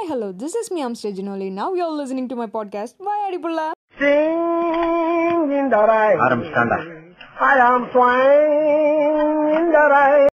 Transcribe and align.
Hi, 0.00 0.06
hello, 0.08 0.32
this 0.32 0.54
is 0.54 0.70
me, 0.70 0.82
I'm 0.82 0.94
Stajinoli. 0.94 1.50
Now 1.50 1.74
you're 1.74 1.90
listening 1.90 2.28
to 2.28 2.36
my 2.36 2.46
podcast, 2.46 2.94
Why 2.98 3.16
Adipulla? 3.28 3.64
Sing 4.00 5.52
in 5.58 5.66
the 5.74 5.80
rain. 5.90 6.16
ஆரம்பிச்சிட்டாண்டா 6.26 6.78
I 7.48 7.58
am 7.68 7.82
swine 7.94 9.56
in 9.58 9.66
the 9.76 9.84
rain. 9.94 10.26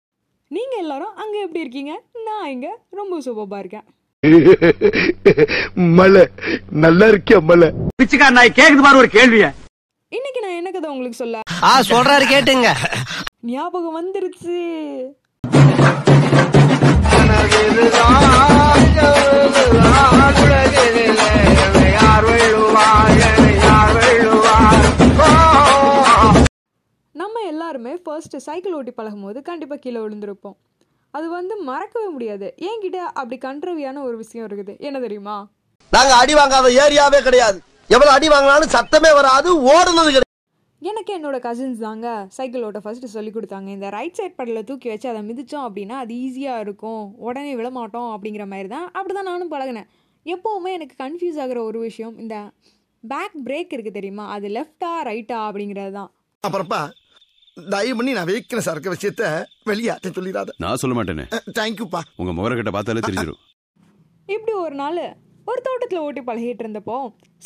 நீங்க 0.51 0.75
எல்லாரும் 0.77 1.15
அங்க 1.23 1.39
எப்படி 1.45 1.61
இருக்கீங்க? 1.61 1.93
நான் 2.29 2.51
இங்க 2.55 2.69
ரொம்ப 3.01 3.21
சூப்பரா 3.27 3.59
இருக்கேன். 3.59 3.87
மலை. 6.01 6.25
நல்லா 6.85 7.07
இருக்கியா 7.07 7.43
மலை? 7.51 7.69
பிச்சுக்கார 8.03 8.31
நாய் 8.31 8.57
கேக்குது 8.61 8.87
பாரு 8.89 8.97
ஒரு 8.97 9.11
கேள்விய. 9.19 9.47
இன்னைக்கு 10.09 10.43
நான் 10.47 10.59
என்ன 10.61 10.71
கதை 10.71 10.91
உங்களுக்கு 10.91 11.23
சொல்ல? 11.25 11.41
ஆ 11.63 11.81
சொல்றாரு 11.93 12.27
கேட்டுங்க. 12.35 12.71
ஞாபகம் 13.55 13.99
வந்துருச்சு. 14.01 14.59
எல்லாருமே 27.73 27.93
ஃபர்ஸ்ட் 28.07 28.35
சைக்கிள் 28.47 28.75
ஓட்டி 28.79 28.93
பழகும் 28.97 29.23
போது 29.27 29.39
கண்டிப்பா 29.47 29.77
கீழே 29.85 30.01
விழுந்திருப்போம். 30.05 30.57
அது 31.17 31.27
வந்து 31.37 31.55
மறக்கவே 31.69 32.09
முடியாது. 32.15 32.47
என்கிட்ட 32.69 32.99
அப்படி 33.21 33.37
கண்ட்ரவியான 33.45 34.03
ஒரு 34.09 34.17
விஷயம் 34.23 34.47
இருக்குது. 34.49 34.73
என்ன 34.89 34.99
தெரியுமா? 35.05 35.37
நாங்க 35.93 36.13
அடி 36.23 36.35
வாங்காத 36.39 36.67
ஏரியாவே 36.83 37.21
கிடையாது. 37.29 37.59
எவ்வளவு 37.95 38.13
அடி 38.17 38.29
வாங்கினாலும் 38.35 38.73
சத்தமே 38.77 39.13
வராது 39.19 39.49
ஓடுனது 39.73 40.11
கிடையாது. 40.11 40.31
எனக்கு 40.91 41.11
என்னோட 41.17 41.39
கசின்ஸ் 41.49 41.83
தாங்க 41.87 42.07
சைக்கிள் 42.37 42.67
ஓட்ட 42.69 42.81
ஃபர்ஸ்ட் 42.85 43.09
சொல்லி 43.17 43.33
கொடுத்தாங்க. 43.37 43.69
இந்த 43.77 43.89
ரைட் 43.97 44.19
சைட் 44.21 44.39
படலில் 44.39 44.69
தூக்கி 44.71 44.91
வச்சு 44.93 45.09
அதை 45.13 45.23
மிதிச்சோம் 45.31 45.67
அப்படின்னா 45.69 45.99
அது 46.05 46.15
ஈஸியாக 46.27 46.65
இருக்கும். 46.67 47.05
உடனே 47.29 47.53
விழமாட்டோம் 47.61 48.11
அப்படிங்கிற 48.15 48.47
மாதிரி 48.55 48.71
தான். 48.77 48.89
அப்படி 48.97 49.15
தான் 49.19 49.31
நானும் 49.33 49.53
பழகினேன். 49.55 49.89
எப்போவுமே 50.27 50.73
எனக்கு 50.79 50.97
கன்ஃபியூஸ் 51.05 51.41
ஆகுற 51.45 51.61
ஒரு 51.71 51.81
விஷயம் 51.89 52.17
இந்த 52.25 52.37
பேக் 53.05 53.39
பிரேக் 53.47 53.73
இருக்குது 53.77 53.99
தெரியுமா? 54.01 54.27
அது 54.37 54.49
லெஃப்டா 54.59 54.93
ரைட்டா 55.11 55.39
அப்படிங்கிறது 55.51 55.95
தான். 56.01 56.11
அப்புறப்பா 56.45 56.83
தயவு 57.57 57.97
பண்ணி 57.97 58.13
நான் 58.17 58.29
வீக்னஸ் 58.29 58.69
இருக்க 58.73 58.91
விஷயத்த 58.95 59.25
வெளியாட்ட 59.71 60.11
சொல்லிடாத. 60.19 60.51
நான் 60.65 60.81
சொல்ல 60.83 60.95
மாட்டேனே. 60.99 61.25
தேங்க்யூப்பா 61.59 62.01
உங்க 62.21 62.33
முகரக்கட்ட 62.37 62.71
பார்த்தாலே 62.77 63.03
தெரிஞ்சிடும் 63.07 63.41
இப்படி 64.35 64.53
ஒரு 64.65 64.75
நாள் 64.83 65.01
ஒரு 65.51 65.61
தோட்டத்தில் 65.67 66.03
ஓட்டி 66.05 66.23
பழகிட்டு 66.29 66.63
இருந்தப்போ 66.65 66.97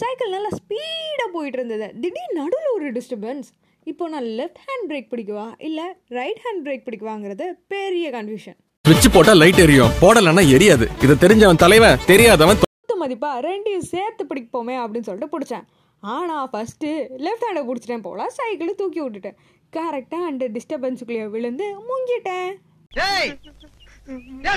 சைக்கிள் 0.00 0.34
நல்லா 0.34 0.50
ஸ்பீடாக 0.58 1.28
போயிட்டு 1.36 1.58
இருந்தது. 1.58 1.86
திடீர்னு 2.02 2.36
நடுவில் 2.40 2.74
ஒரு 2.76 2.88
டிஸ்டர்பன்ஸ் 2.96 3.48
இப்போ 3.92 4.04
நான் 4.12 4.28
லெஃப்ட் 4.40 4.60
ஹேண்ட் 4.66 4.86
பிரேக் 4.90 5.10
பிடிக்கவா? 5.12 5.46
இல்லை 5.68 5.86
ரைட் 6.18 6.42
ஹேண்ட் 6.44 6.62
பிரேக் 6.66 6.84
பிடிக்குவாங்கிறது 6.86 7.46
பெரிய 7.74 8.06
கன்ஃபியூஷன் 8.16 8.58
சுவிட்ச் 8.84 9.08
போட்டா 9.16 9.34
லைட் 9.42 9.62
எரியும். 9.64 9.94
போடலன்னா 10.02 10.44
எரியாது. 10.56 10.86
இது 11.04 11.16
தெரிஞ்சவன் 11.24 11.62
தலைவன் 11.64 11.98
தெரியாதவன் 12.12 12.60
பத்து 12.62 12.96
மதிப்பா 13.02 13.30
ரெண்டையும் 13.48 13.88
சேர்த்து 13.94 14.24
பிடிப்போமே 14.30 14.76
அப்படின்னு 14.82 15.08
சொல்லிட்டு 15.08 15.32
பிடிச்சேன். 15.34 15.66
ஆனால் 16.02 16.48
ஃபஸ்ட்டு 16.52 16.88
லெஃப்ட் 17.26 17.46
ஹேண்டை 17.46 17.62
பிடிச்சிட்டேன் 17.68 18.06
போல 18.06 18.26
சைக்கிள் 18.38 18.78
தூக்கி 18.80 19.00
விட்டுட்டேன். 19.02 19.38
கரெக்டாக 19.78 20.30
அந்த 20.30 20.44
டிஸ்டர்பன்ஸுக்குள்ளேயே 20.54 21.26
விழுந்து 21.34 21.66
முங்கிட்டேன். 21.88 22.52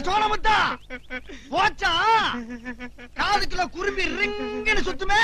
சோழமுத்தா 0.08 0.58
போச்சா? 1.53 1.94
காதுக்குள்ள 3.20 3.64
குரும்பி 3.76 4.03
ரிங்குன்னு 4.20 4.84
சுத்துமே. 4.88 5.22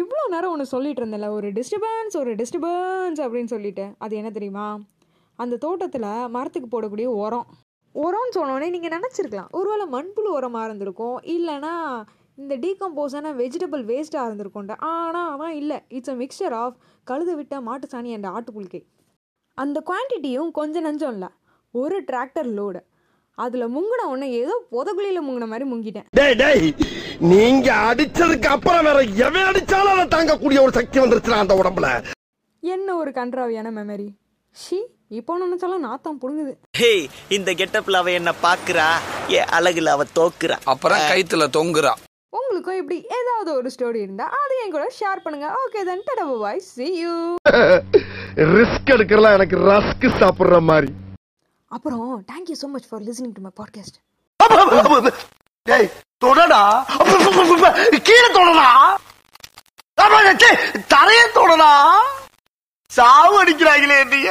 இவ்வளோ 0.00 0.24
நேரம் 0.34 0.52
ஒன்று 0.54 0.72
சொல்லிட்டு 0.72 1.02
இருந்தேன்ல 1.02 1.28
ஒரு 1.38 1.48
டிஸ்டர்பன்ஸ் 1.56 2.16
ஒரு 2.22 2.32
டிஸ்டர்பன்ஸ் 2.40 3.20
அப்படின்னு 3.24 3.52
சொல்லிட்டு 3.54 3.84
அது 4.04 4.16
என்ன 4.20 4.30
தெரியுமா? 4.36 4.66
அந்த 5.42 5.58
தோட்டத்தில் 5.64 6.08
மரத்துக்கு 6.36 6.68
போடக்கூடிய 6.72 7.08
உரம். 7.24 7.46
உரம்னு 7.94 8.36
சொன்னோடனே 8.38 8.68
நீங்கள் 8.74 8.94
நினச்சிருக்கலாம். 8.96 9.50
ஒருவேளை 9.58 9.86
மண்புழு 9.94 10.30
உரமாக 10.38 10.66
இருந்திருக்கும். 10.68 11.16
இல்லைன்னா 11.36 11.74
இந்த 12.40 12.54
டீகம்போஸான 12.64 13.32
வெஜிடபிள் 13.40 13.82
வேஸ்ட்டாக 13.90 14.26
இருந்திருக்கும்ட்ட 14.28 14.74
ஆனால் 14.90 15.28
ஆனால் 15.32 15.56
இல்லை. 15.60 15.78
இட்ஸ் 15.96 16.12
அ 16.12 16.16
மிக்சர் 16.22 16.54
ஆஃப் 16.62 16.76
கழுத 17.10 17.30
விட்ட 17.38 17.54
மாட்டு 17.68 17.86
சாணி 17.92 18.10
அண்ட் 18.16 18.28
ஆட்டுப்புழுக்கை. 18.34 18.80
அந்த 19.58 19.78
குவான்டிட்டியும் 19.88 20.50
கொஞ்சம் 20.58 20.86
நஞ்சம் 20.86 21.12
இல்லை 21.16 21.30
ஒரு 21.74 21.96
டிராக்டர் 22.10 22.48
லோடு 22.58 22.80
அதில் 23.38 23.72
முங்கின 23.74 24.06
உடனே 24.12 24.28
ஏதோ 24.40 24.54
புதகுழியில் 24.72 25.24
முங்கின 25.26 25.46
மாதிரி 25.52 25.66
முங்கிட்டேன். 25.72 26.06
டேய் 26.18 26.36
டேய் 26.42 26.66
நீங்க 27.32 27.68
அடிச்சதுக்கு 27.88 28.48
அப்புறம் 28.54 28.86
வேற 28.88 29.00
எவன் 29.26 29.48
அடிச்சாலும் 29.50 29.94
அதை 29.94 30.06
தாங்கக்கூடிய 30.16 30.60
ஒரு 30.66 30.72
சக்தி 30.78 30.98
வந்துருச்சுடா 31.02 31.42
அந்த 31.44 31.56
உடம்புல. 31.62 31.88
என்ன 32.62 32.96
ஒரு 33.02 33.12
கன்றாவியான 33.18 33.70
மெமரி 33.78 34.08
ஷி 34.56 34.78
இப்போ 35.18 35.32
நினச்சாலும் 35.42 35.86
நாத்தம் 35.88 36.20
புடுங்குது. 36.22 36.52
ஹேய் 36.80 37.06
இந்த 37.36 37.50
கெட்டப்ல 37.60 38.00
அவ 38.02 38.10
என்ன 38.18 38.30
பாக்குறா? 38.46 38.86
என் 39.38 39.50
அழகுல 39.58 39.94
அவ 39.96 40.04
தோக்குறா. 40.18 40.56
அப்புறம் 40.72 41.02
கைத்துல 41.12 41.46
தொங்குறா. 41.58 41.92
உங்களுக்கும் 42.60 42.80
இப்படி 42.82 42.98
ஏதாவது 43.18 43.50
ஒரு 43.58 43.68
ஸ்டோரி 43.74 44.00
இருந்தா 44.06 44.24
அதை 44.38 44.54
என் 44.62 44.72
கூட 44.74 44.86
ஷேர் 44.98 45.22
பண்ணுங்க. 45.24 45.46
ஓகே 45.60 45.82
தென் 45.88 46.02
டடா 46.08 46.24
பாய் 46.42 46.60
see 46.72 46.90
you. 47.02 47.14
ரிஸ்க் 48.56 48.92
எடுக்கலாம் 48.94 49.36
எனக்கு 49.36 49.56
ரஸ்க் 49.68 50.04
சாப்பிடுற 50.22 50.58
மாதிரி. 50.70 50.90
அப்புறம் 51.70 52.10
thank you 52.30 52.56
so 52.62 52.68
much 52.74 52.88
for 52.90 53.02
listening 53.08 53.34
to 53.36 53.42
my 53.46 53.52
podcast 53.60 53.98
டேய் 55.66 55.88
தொடடா. 56.24 56.62
கீழே 58.08 58.28
தொடடா. 58.38 58.68
தரைய 60.94 61.22
தொடடா. 61.38 61.72
சாவு 62.90 63.36
அடிக்கிறாங்களே 63.42 63.98
என்னைய. 64.04 64.30